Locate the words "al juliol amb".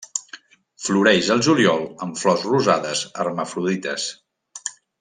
1.35-2.17